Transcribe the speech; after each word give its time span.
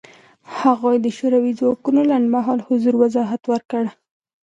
هغه 0.57 0.91
د 1.05 1.07
شوروي 1.17 1.53
ځواکونو 1.59 2.01
لنډمهاله 2.11 2.65
حضور 2.69 2.93
وضاحت 3.03 3.41
ورکړ. 3.51 3.83